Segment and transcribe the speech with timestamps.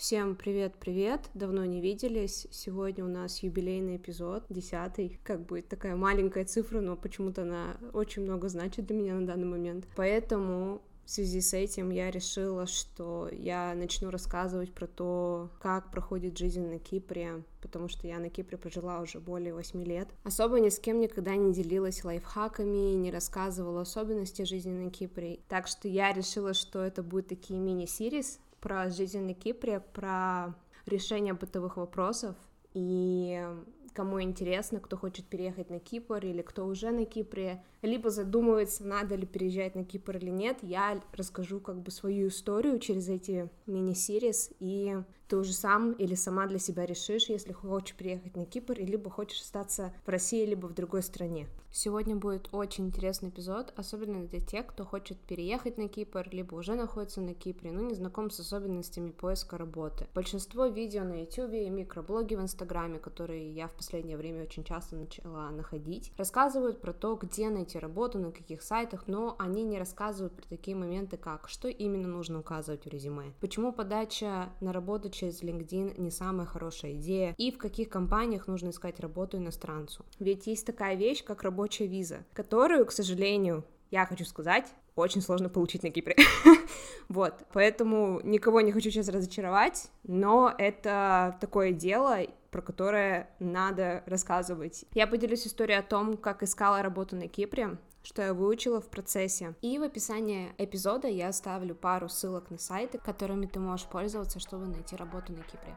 [0.00, 2.46] Всем привет-привет, давно не виделись.
[2.50, 5.20] Сегодня у нас юбилейный эпизод, десятый.
[5.22, 9.46] Как будет такая маленькая цифра, но почему-то она очень много значит для меня на данный
[9.46, 9.86] момент.
[9.96, 16.38] Поэтому в связи с этим я решила, что я начну рассказывать про то, как проходит
[16.38, 20.08] жизнь на Кипре, потому что я на Кипре прожила уже более 8 лет.
[20.24, 25.40] Особо ни с кем никогда не делилась лайфхаками, не рассказывала особенности жизни на Кипре.
[25.46, 30.54] Так что я решила, что это будут такие мини-сирис, про жизнь на Кипре, про
[30.86, 32.36] решение бытовых вопросов.
[32.72, 33.44] И
[33.92, 39.16] кому интересно, кто хочет переехать на Кипр или кто уже на Кипре, либо задумывается, надо
[39.16, 44.52] ли переезжать на Кипр или нет, я расскажу как бы свою историю через эти мини-сирис,
[44.60, 44.96] и
[45.30, 49.40] ты уже сам или сама для себя решишь, если хочешь приехать на Кипр, либо хочешь
[49.40, 51.46] остаться в России, либо в другой стране.
[51.72, 56.74] Сегодня будет очень интересный эпизод, особенно для тех, кто хочет переехать на Кипр, либо уже
[56.74, 60.08] находится на Кипре, но не знаком с особенностями поиска работы.
[60.12, 64.96] Большинство видео на YouTube и микроблоги в Инстаграме, которые я в последнее время очень часто
[64.96, 70.34] начала находить, рассказывают про то, где найти работу, на каких сайтах, но они не рассказывают
[70.34, 75.42] про такие моменты, как что именно нужно указывать в резюме, почему подача на работу через
[75.42, 80.04] LinkedIn не самая хорошая идея, и в каких компаниях нужно искать работу иностранцу.
[80.18, 85.48] Ведь есть такая вещь, как рабочая виза, которую, к сожалению, я хочу сказать, очень сложно
[85.48, 86.16] получить на Кипре.
[87.08, 94.84] вот, поэтому никого не хочу сейчас разочаровать, но это такое дело, про которое надо рассказывать.
[94.94, 99.54] Я поделюсь историей о том, как искала работу на Кипре, что я выучила в процессе.
[99.62, 104.66] И в описании эпизода я оставлю пару ссылок на сайты, которыми ты можешь пользоваться, чтобы
[104.66, 105.76] найти работу на Кипре.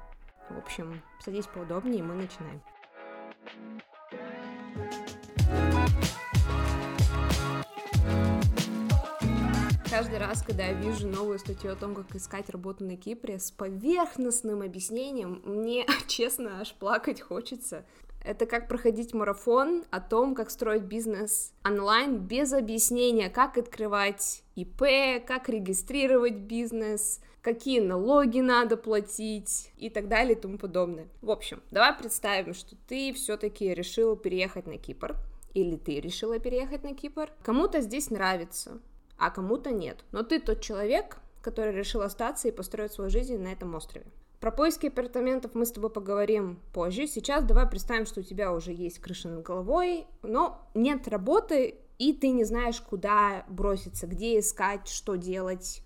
[0.50, 2.62] В общем, садись поудобнее, и мы начинаем.
[9.94, 13.52] каждый раз, когда я вижу новую статью о том, как искать работу на Кипре с
[13.52, 17.86] поверхностным объяснением, мне, честно, аж плакать хочется.
[18.24, 25.26] Это как проходить марафон о том, как строить бизнес онлайн без объяснения, как открывать ИП,
[25.26, 31.10] как регистрировать бизнес, какие налоги надо платить и так далее и тому подобное.
[31.22, 35.18] В общем, давай представим, что ты все-таки решил переехать на Кипр,
[35.54, 37.30] или ты решила переехать на Кипр.
[37.44, 38.80] Кому-то здесь нравится,
[39.18, 40.06] а кому-то нет.
[40.14, 44.06] Но ты тот человек, который решил остаться и построить свою жизнь на этом острове.
[44.44, 47.08] Про поиски апартаментов мы с тобой поговорим позже.
[47.08, 52.12] Сейчас давай представим, что у тебя уже есть крыша над головой, но нет работы, и
[52.12, 55.82] ты не знаешь, куда броситься, где искать, что делать,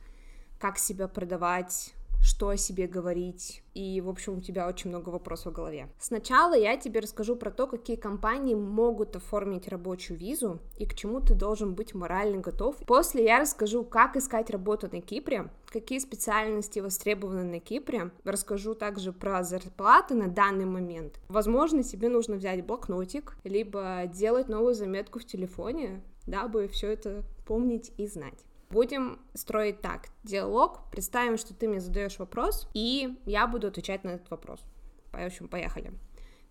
[0.59, 5.53] как себя продавать, что о себе говорить, и, в общем, у тебя очень много вопросов
[5.53, 5.89] в голове.
[6.00, 11.22] Сначала я тебе расскажу про то, какие компании могут оформить рабочую визу и к чему
[11.22, 12.75] ты должен быть морально готов.
[12.85, 19.13] После я расскажу, как искать работу на Кипре, какие специальности востребованы на Кипре, расскажу также
[19.13, 21.19] про зарплаты на данный момент.
[21.29, 27.91] Возможно, тебе нужно взять блокнотик, либо делать новую заметку в телефоне, дабы все это помнить
[27.97, 28.46] и знать.
[28.69, 30.07] Будем строить так.
[30.23, 30.89] Диалог.
[30.91, 34.59] Представим, что ты мне задаешь вопрос, и я буду отвечать на этот вопрос.
[35.11, 35.94] В общем, поехали.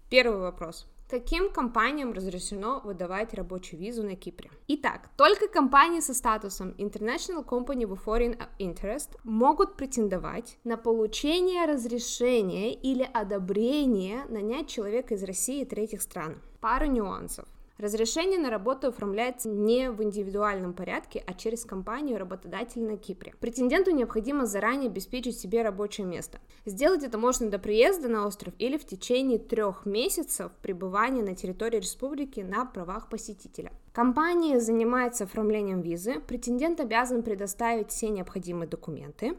[0.09, 0.87] Первый вопрос.
[1.09, 4.51] Каким компаниям разрешено выдавать рабочую визу на Кипре?
[4.67, 12.75] Итак, только компании со статусом International Company with Foreign Interest могут претендовать на получение разрешения
[12.75, 16.43] или одобрения нанять человека из России и третьих стран.
[16.61, 17.47] Пару нюансов.
[17.79, 23.35] Разрешение на работу оформляется не в индивидуальном порядке, а через компанию работодателя на Кипре.
[23.39, 26.41] Претенденту необходимо заранее обеспечить себе рабочее место.
[26.65, 31.77] Сделать это можно до приезда на остров или в течение трех месяцев пребывания на территории
[31.77, 33.73] республики на правах посетителя.
[33.93, 39.37] Компания занимается оформлением визы, претендент обязан предоставить все необходимые документы,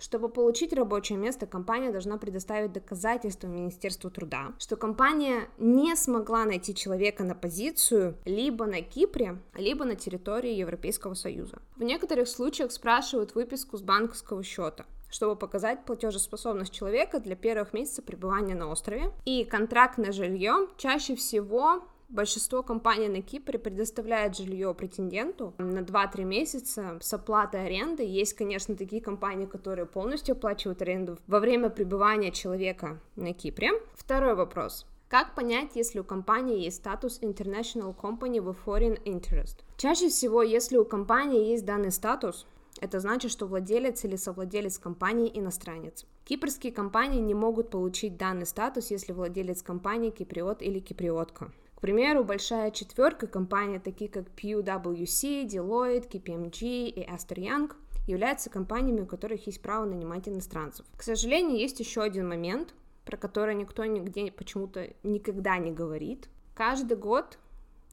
[0.00, 6.74] чтобы получить рабочее место, компания должна предоставить доказательства Министерству труда, что компания не смогла найти
[6.74, 11.58] человека на позицию либо на Кипре, либо на территории Европейского Союза.
[11.76, 18.04] В некоторых случаях спрашивают выписку с банковского счета чтобы показать платежеспособность человека для первых месяцев
[18.04, 19.10] пребывания на острове.
[19.24, 26.24] И контракт на жилье чаще всего Большинство компаний на Кипре предоставляет жилье претенденту на 2-3
[26.24, 28.02] месяца с оплатой аренды.
[28.02, 33.70] Есть, конечно, такие компании, которые полностью оплачивают аренду во время пребывания человека на Кипре.
[33.94, 34.86] Второй вопрос.
[35.06, 39.58] Как понять, если у компании есть статус International Company with Foreign Interest?
[39.76, 42.44] Чаще всего, если у компании есть данный статус,
[42.80, 46.06] это значит, что владелец или совладелец компании иностранец.
[46.24, 51.52] Кипрские компании не могут получить данный статус, если владелец компании киприот или киприотка.
[51.80, 57.72] К примеру, большая четверка компаний, такие как PwC, Deloitte, KPMG и Astor Young,
[58.06, 60.84] являются компаниями, у которых есть право нанимать иностранцев.
[60.94, 62.74] К сожалению, есть еще один момент,
[63.06, 66.28] про который никто нигде почему-то никогда не говорит.
[66.54, 67.38] Каждый год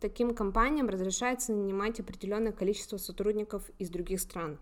[0.01, 4.57] таким компаниям разрешается нанимать определенное количество сотрудников из других стран.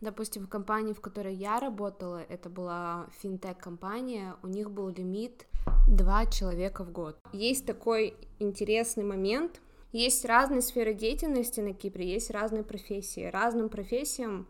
[0.00, 5.46] Допустим, в компании, в которой я работала, это была финтех-компания, у них был лимит
[5.88, 7.18] два человека в год.
[7.32, 9.60] Есть такой интересный момент,
[9.92, 13.24] есть разные сферы деятельности на Кипре, есть разные профессии.
[13.24, 14.46] Разным профессиям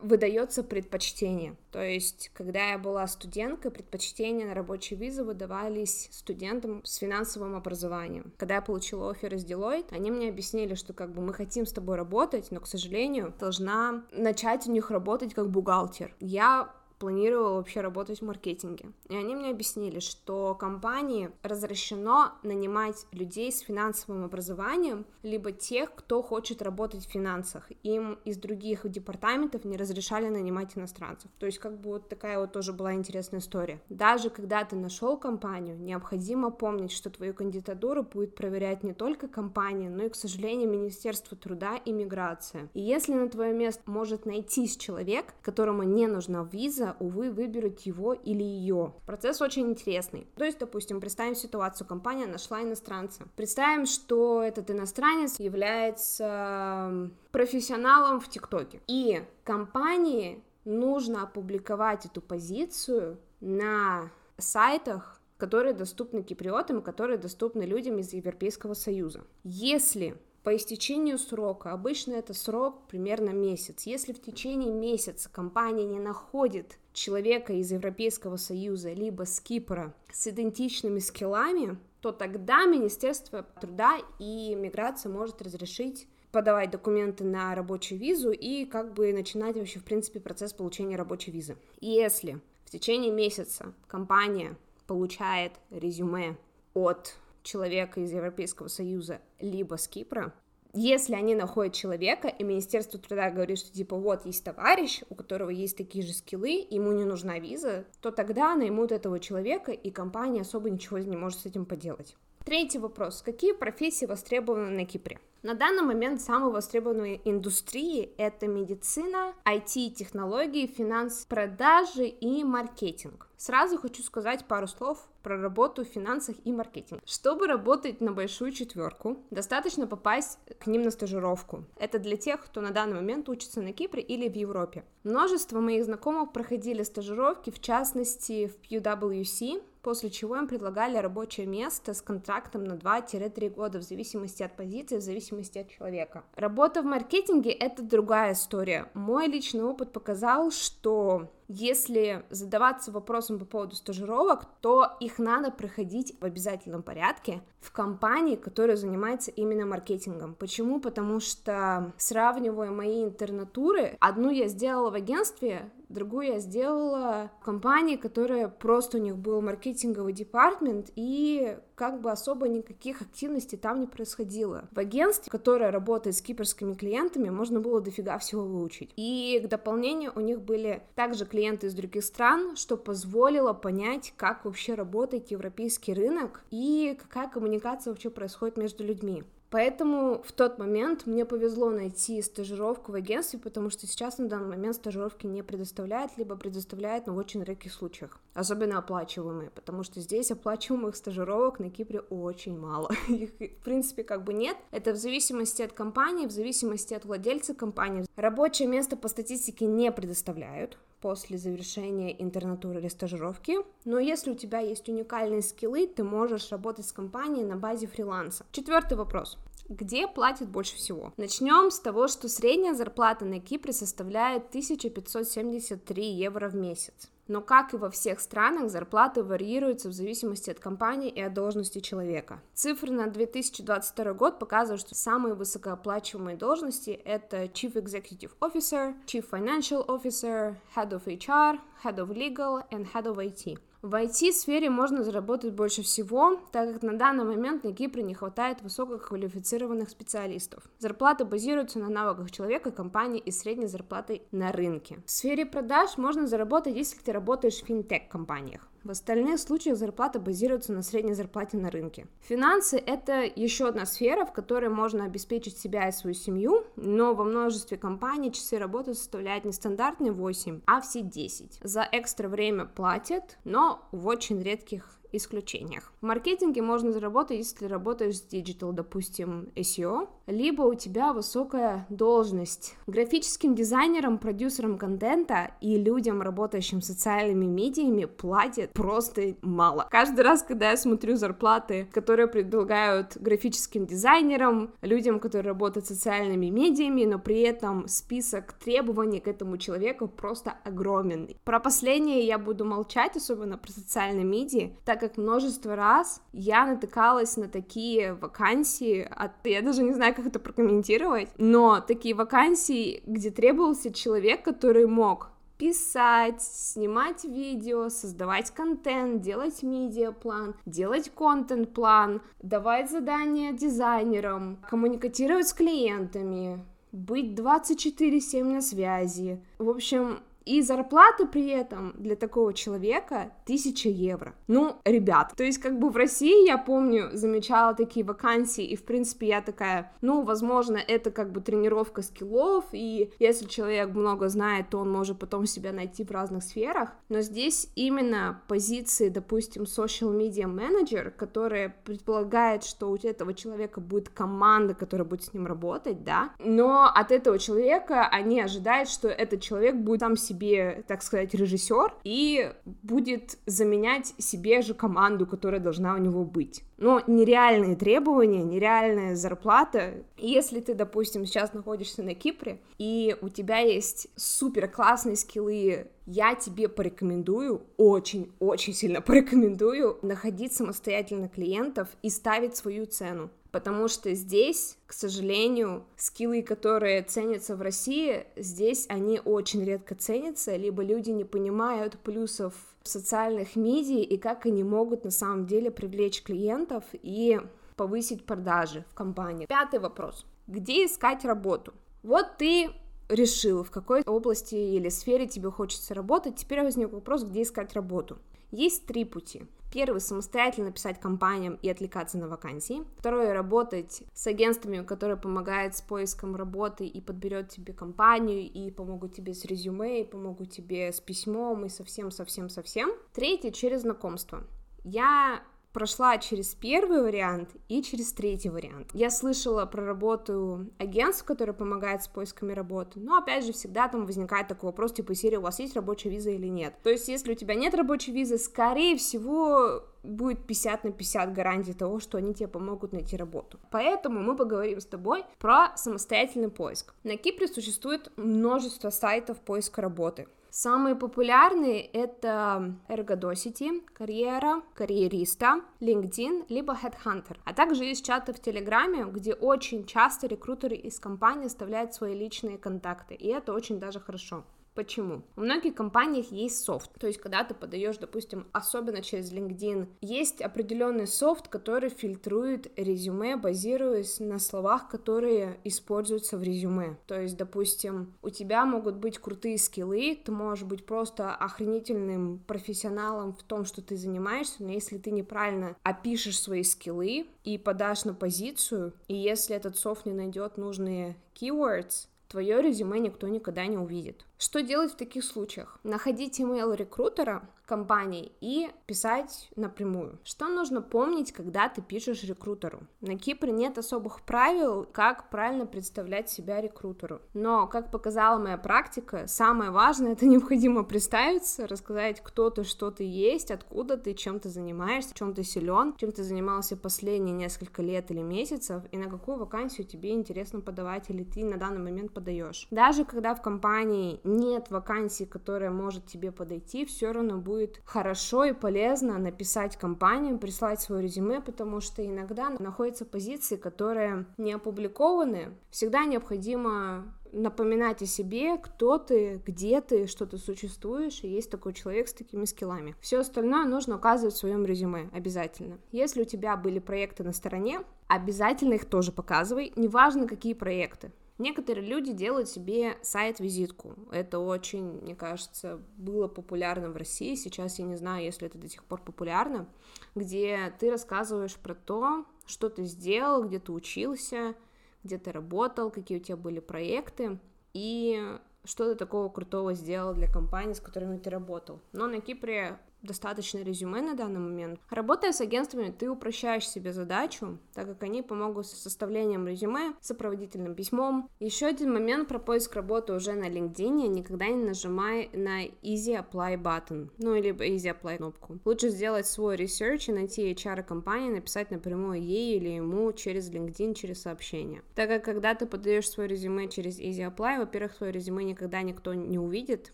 [0.00, 1.56] выдается предпочтение.
[1.70, 8.32] То есть, когда я была студенткой, предпочтения на рабочие визы выдавались студентам с финансовым образованием.
[8.36, 11.72] Когда я получила офер из Deloitte, они мне объяснили, что как бы мы хотим с
[11.72, 16.14] тобой работать, но, к сожалению, должна начать у них работать как бухгалтер.
[16.20, 18.92] Я планировала вообще работать в маркетинге.
[19.08, 26.22] И они мне объяснили, что компании разрешено нанимать людей с финансовым образованием, либо тех, кто
[26.22, 27.72] хочет работать в финансах.
[27.82, 31.28] Им из других департаментов не разрешали нанимать иностранцев.
[31.40, 33.80] То есть как бы вот такая вот тоже была интересная история.
[33.88, 39.90] Даже когда ты нашел компанию, необходимо помнить, что твою кандидатуру будет проверять не только компания,
[39.90, 42.68] но и, к сожалению, Министерство труда и миграция.
[42.74, 48.12] И если на твое место может найтись человек, которому не нужна виза, увы, выберут его
[48.14, 48.94] или ее.
[49.06, 50.26] Процесс очень интересный.
[50.36, 53.28] То есть, допустим, представим ситуацию, компания нашла иностранца.
[53.36, 58.80] Представим, что этот иностранец является профессионалом в ТикТоке.
[58.86, 67.98] И компании нужно опубликовать эту позицию на сайтах, которые доступны киприотам и которые доступны людям
[67.98, 69.24] из Европейского Союза.
[69.42, 73.84] Если по истечению срока, обычно это срок примерно месяц.
[73.86, 80.26] Если в течение месяца компания не находит человека из Европейского Союза, либо с Кипра с
[80.26, 88.32] идентичными скиллами, то тогда Министерство труда и миграции может разрешить подавать документы на рабочую визу
[88.32, 91.56] и как бы начинать вообще, в принципе, процесс получения рабочей визы.
[91.80, 94.56] Если в течение месяца компания
[94.86, 96.36] получает резюме
[96.74, 100.32] от человека из Европейского Союза, либо с Кипра,
[100.74, 105.50] если они находят человека, и Министерство труда говорит, что типа вот есть товарищ, у которого
[105.50, 110.40] есть такие же скиллы, ему не нужна виза, то тогда наймут этого человека, и компания
[110.40, 112.16] особо ничего не может с этим поделать.
[112.44, 113.22] Третий вопрос.
[113.22, 115.18] Какие профессии востребованы на Кипре?
[115.42, 123.28] На данный момент самые востребованные индустрии— это медицина, IT-технологии, финанс, продажи и маркетинг.
[123.36, 127.02] Сразу хочу сказать пару слов про работу в финансах и маркетинге.
[127.04, 131.64] Чтобы работать на большую четверку, достаточно попасть к ним на стажировку.
[131.76, 134.84] Это для тех, кто на данный момент учится на Кипре или в Европе.
[135.02, 141.92] Множество моих знакомых проходили стажировки, в частности в PwC, после чего им предлагали рабочее место
[141.94, 146.24] с контрактом на 2-3 года в зависимости от позиции, в зависимости от человека.
[146.36, 148.88] Работа в маркетинге— это другая история.
[148.94, 156.16] Мой личный опыт показал, что если задаваться вопросом по поводу стажировок, то их надо проходить
[156.18, 160.34] в обязательном порядке в компании, которая занимается именно маркетингом.
[160.34, 160.80] Почему?
[160.80, 167.96] Потому что сравнивая мои интернатуры, одну я сделала в агентстве, другую я сделала в компании,
[167.96, 173.86] которая просто у них был маркетинговый департмент, и как бы особо никаких активностей там не
[173.86, 174.68] происходило.
[174.72, 178.92] В агентстве, которое работает с кипрскими клиентами, можно было дофига всего выучить.
[178.96, 184.44] И к дополнению у них были также клиенты из других стран, что позволило понять, как
[184.44, 189.24] вообще работает европейский рынок и какая коммуникация вообще происходит между людьми.
[189.52, 194.48] Поэтому в тот момент мне повезло найти стажировку в агентстве, потому что сейчас на данный
[194.48, 200.00] момент стажировки не предоставляют, либо предоставляют, но в очень редких случаях, особенно оплачиваемые, потому что
[200.00, 202.90] здесь оплачиваемых стажировок на Кипре очень мало.
[203.08, 204.56] Их, в принципе, как бы нет.
[204.70, 208.06] Это в зависимости от компании, в зависимости от владельца компании.
[208.16, 213.56] Рабочее место по статистике не предоставляют, после завершения интернатуры или стажировки.
[213.84, 218.46] Но если у тебя есть уникальные скиллы, ты можешь работать с компанией на базе фриланса.
[218.52, 219.36] Четвертый вопрос.
[219.68, 221.12] Где платят больше всего?
[221.16, 227.10] Начнем с того, что средняя зарплата на Кипре составляет 1573 евро в месяц.
[227.28, 231.78] Но, как и во всех странах, зарплаты варьируются в зависимости от компании и от должности
[231.78, 232.42] человека.
[232.52, 239.86] Цифры на 2022 год показывают, что самые высокооплачиваемые должности— это Chief Executive Officer, Chief Financial
[239.86, 243.58] Officer, Head of HR, Head of Legal and Head of IT.
[243.82, 248.62] В IT-сфере можно заработать больше всего, так как на данный момент на Кипре не хватает
[248.62, 250.62] высококвалифицированных специалистов.
[250.78, 255.00] Зарплаты базируются на навыках человека, компании и средней зарплатой на рынке.
[255.04, 258.71] В сфере продаж можно заработать, если ты работаешь в финтех-компаниях.
[258.84, 262.06] В остальных случаях зарплата базируется на средней зарплате на рынке.
[262.22, 267.22] Финансы— это еще одна сфера, в которой можно обеспечить себя и свою семью, но во
[267.22, 271.60] множестве компаний часы работы составляют не стандартные 8, а все 10.
[271.62, 275.92] За экстра время платят, но в очень редких исключениях.
[276.00, 282.74] В маркетинге можно заработать, если работаешь с digital, допустим, SEO, либо у тебя высокая должность.
[282.86, 289.86] Графическим дизайнерам, продюсерам контента и людям, работающим социальными медиами, платят просто мало.
[289.90, 297.04] Каждый раз, когда я смотрю зарплаты, которые предлагают графическим дизайнерам, людям, которые работают социальными медиами,
[297.04, 301.28] но при этом список требований к этому человеку просто огромен.
[301.44, 307.36] Про последнее я буду молчать, особенно про социальные медиа, так как множество раз я натыкалась
[307.36, 309.32] на такие вакансии, от...
[309.42, 315.30] я даже не знаю, как это прокомментировать, но такие вакансии, где требовался человек, который мог
[315.58, 326.64] писать, снимать видео, создавать контент, делать медиаплан, делать контент-план, давать задания дизайнерам, коммуникатировать с клиентами,
[326.92, 329.42] быть 24-7 на связи.
[329.58, 334.34] В общем, и зарплата при этом для такого человека 1000 евро.
[334.48, 338.84] Ну, ребят, то есть как бы в России, я помню, замечала такие вакансии, и в
[338.84, 344.70] принципе я такая, ну, возможно, это как бы тренировка скиллов, и если человек много знает,
[344.70, 350.16] то он может потом себя найти в разных сферах, но здесь именно позиции, допустим, social
[350.16, 356.04] media manager, которая предполагает, что у этого человека будет команда, которая будет с ним работать,
[356.04, 361.02] да, но от этого человека они ожидают, что этот человек будет там себе себе, так
[361.02, 366.62] сказать, режиссер и будет заменять себе же команду, которая должна у него быть.
[366.78, 370.04] Но нереальные требования, нереальная зарплата.
[370.16, 376.34] Если ты, допустим, сейчас находишься на Кипре, и у тебя есть супер классные скиллы я
[376.34, 384.78] тебе порекомендую, очень-очень сильно порекомендую находить самостоятельно клиентов и ставить свою цену потому что здесь,
[384.86, 391.24] к сожалению, скиллы, которые ценятся в России, здесь они очень редко ценятся, либо люди не
[391.24, 397.40] понимают плюсов социальных медиа и как они могут на самом деле привлечь клиентов и
[397.76, 399.46] повысить продажи в компании.
[399.46, 400.26] Пятый вопрос.
[400.46, 401.72] Где искать работу?
[402.02, 402.70] Вот ты
[403.08, 408.18] решил, в какой области или сфере тебе хочется работать, теперь возник вопрос, где искать работу.
[408.52, 409.46] Есть три пути.
[409.72, 412.82] Первый— самостоятельно писать компаниям и отвлекаться на вакансии.
[412.98, 419.14] Второе— работать с агентствами, которые помогают с поиском работы и подберет тебе компанию, и помогут
[419.14, 422.92] тебе с резюме, и помогут тебе с письмом, и совсем-совсем-совсем.
[423.14, 424.44] Третье— через знакомство.
[424.84, 425.42] Я
[425.72, 428.90] прошла через первый вариант и через третий вариант.
[428.92, 434.06] Я слышала про работу агентств, которые помогают с поисками работы, но опять же всегда там
[434.06, 436.74] возникает такой вопрос, типа серии, у вас есть рабочая виза или нет.
[436.82, 441.72] То есть если у тебя нет рабочей визы, скорее всего будет 50 на 50 гарантии
[441.72, 443.58] того, что они тебе помогут найти работу.
[443.70, 446.94] Поэтому мы поговорим с тобой про самостоятельный поиск.
[447.04, 450.26] На Кипре существует множество сайтов поиска работы.
[450.54, 457.38] Самые популярные это Ergodosity, Карьера, Карьериста, LinkedIn, либо Headhunter.
[457.46, 462.58] А также есть чаты в Телеграме, где очень часто рекрутеры из компании оставляют свои личные
[462.58, 464.44] контакты, и это очень даже хорошо.
[464.74, 465.22] Почему?
[465.36, 470.40] У многих компаниях есть софт, то есть когда ты подаешь, допустим, особенно через LinkedIn, есть
[470.40, 476.96] определенный софт, который фильтрует резюме, базируясь на словах, которые используются в резюме.
[477.06, 483.34] То есть, допустим, у тебя могут быть крутые скиллы, ты можешь быть просто охренительным профессионалом
[483.34, 488.14] в том, что ты занимаешься, но если ты неправильно опишешь свои скиллы и подашь на
[488.14, 494.24] позицию, и если этот софт не найдет нужные keywords, твое резюме никто никогда не увидит.
[494.38, 495.78] Что делать в таких случаях?
[495.84, 500.18] Находить email рекрутера компании и писать напрямую.
[500.24, 502.80] Что нужно помнить, когда ты пишешь рекрутеру?
[503.00, 507.22] На Кипре нет особых правил, как правильно представлять себя рекрутеру.
[507.32, 513.04] Но, как показала моя практика, самое важное— это необходимо представиться, рассказать, кто ты, что ты
[513.04, 518.10] есть, откуда ты, чем ты занимаешься, чем ты силен, чем ты занимался последние несколько лет
[518.10, 522.66] или месяцев, и на какую вакансию тебе интересно подавать или ты на данный момент подаешь.
[522.70, 528.44] Даже когда в компании нет вакансии, которая может тебе подойти, все равно будет будет хорошо
[528.44, 535.54] и полезно написать компаниям, прислать свое резюме, потому что иногда находятся позиции, которые не опубликованы.
[535.70, 541.72] Всегда необходимо напоминать о себе, кто ты, где ты, что ты существуешь, и есть такой
[541.72, 542.94] человек с такими скиллами.
[543.00, 545.78] Все остальное нужно указывать в своем резюме обязательно.
[545.92, 551.10] Если у тебя были проекты на стороне, обязательно их тоже показывай, неважно какие проекты.
[551.42, 553.96] Некоторые люди делают себе сайт-визитку.
[554.12, 557.34] Это очень, мне кажется, было популярно в России.
[557.34, 559.68] Сейчас я не знаю, если это до сих пор популярно,
[560.14, 564.54] где ты рассказываешь про то, что ты сделал, где ты учился,
[565.02, 567.40] где ты работал, какие у тебя были проекты.
[567.74, 571.80] И что ты такого крутого сделал для компании, с которыми ты работал.
[571.90, 574.80] Но на Кипре достаточно резюме на данный момент.
[574.90, 580.74] Работая с агентствами, ты упрощаешь себе задачу, так как они помогут с составлением резюме, сопроводительным
[580.74, 581.28] письмом.
[581.40, 584.08] Еще один момент про поиск работы уже на LinkedIn.
[584.08, 588.58] Никогда не нажимай на Easy Apply button, ну или Easy Apply кнопку.
[588.64, 593.94] Лучше сделать свой research и найти HR компании, написать напрямую ей или ему через LinkedIn,
[593.94, 594.82] через сообщение.
[594.94, 599.14] Так как когда ты подаешь свое резюме через Easy Apply, во-первых, твое резюме никогда никто
[599.14, 599.92] не увидит,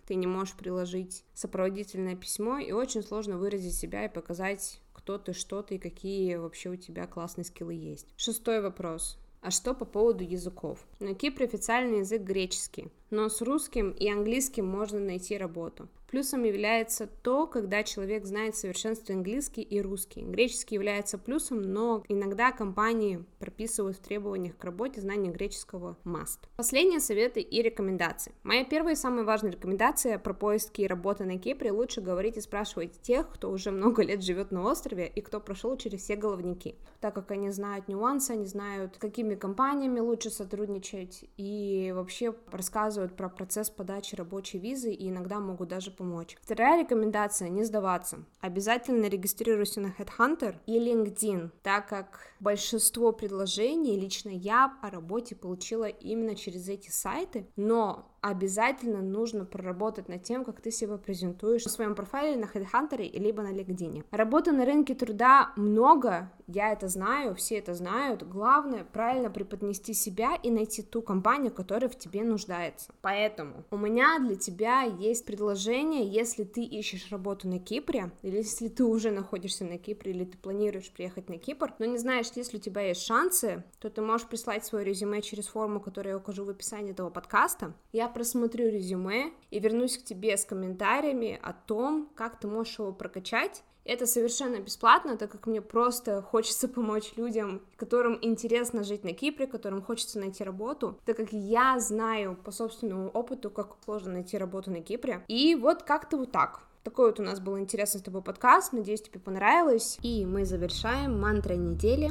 [0.06, 5.32] ты не можешь приложить сопроводительное письмо, и очень сложно выразить себя и показать, кто ты,
[5.32, 8.06] что ты и какие вообще у тебя классные скиллы есть.
[8.16, 9.18] Шестой вопрос.
[9.40, 10.84] А что по поводу языков?
[10.98, 15.88] На Кипре официальный язык греческий, но с русским и английским можно найти работу.
[16.10, 20.22] Плюсом является то, когда человек знает в совершенстве английский и русский.
[20.22, 26.38] Греческий является плюсом, но иногда компании прописывают в требованиях к работе знание греческого must.
[26.56, 28.32] Последние советы и рекомендации.
[28.42, 31.72] Моя первая и самая важная рекомендация про поиски работы на Кипре.
[31.72, 35.76] Лучше говорить и спрашивать тех, кто уже много лет живет на острове и кто прошел
[35.76, 41.26] через все головники, так как они знают нюансы, они знают, с какими компаниями лучше сотрудничать
[41.36, 46.36] и вообще рассказывают про процесс подачи рабочей визы и иногда могут даже помочь.
[46.42, 48.24] Вторая рекомендация— не сдаваться.
[48.40, 55.86] Обязательно регистрируйся на Headhunter и LinkedIn, так как большинство предложений лично я о работе получила
[55.86, 61.70] именно через эти сайты, но обязательно нужно проработать над тем, как ты себя презентуешь в
[61.70, 64.04] своем профайле на HeadHunter либо на LinkedIn.
[64.10, 68.22] Работы на рынке труда много, я это знаю, все это знают.
[68.22, 72.92] Главное правильно преподнести себя и найти ту компанию, которая в тебе нуждается.
[73.02, 78.68] Поэтому у меня для тебя есть предложение, если ты ищешь работу на Кипре, или если
[78.68, 82.56] ты уже находишься на Кипре, или ты планируешь приехать на Кипр, но не знаешь, если
[82.56, 86.44] у тебя есть шансы, то ты можешь прислать свое резюме через форму, которую я укажу
[86.44, 87.74] в описании этого подкаста.
[87.92, 92.92] Я просмотрю резюме и вернусь к тебе с комментариями о том, как ты можешь его
[92.92, 99.14] прокачать, это совершенно бесплатно, так как мне просто хочется помочь людям, которым интересно жить на
[99.14, 104.36] Кипре, которым хочется найти работу, так как я знаю по собственному опыту, как сложно найти
[104.36, 105.24] работу на Кипре.
[105.28, 106.60] И вот как-то вот так.
[106.84, 109.98] Такой вот у нас был интересный с тобой подкаст, надеюсь, тебе понравилось.
[110.02, 112.10] И мы завершаем мантра недели.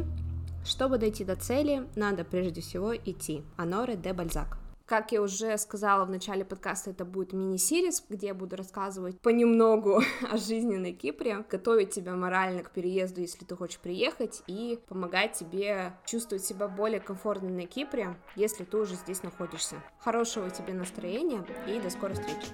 [0.65, 3.43] Чтобы дойти до цели, надо прежде всего идти.
[3.55, 4.66] Аноре де Бальзак.
[4.87, 10.01] Как я уже сказала в начале подкаста, это будет мини-сирис, где я буду рассказывать понемногу
[10.31, 15.33] о жизни на Кипре, готовить тебя морально к переезду, если ты хочешь приехать, и помогать
[15.33, 19.75] тебе чувствовать себя более комфортно на Кипре, если ты уже здесь находишься.
[19.99, 22.47] Хорошего тебе настроения и до скорой встречи!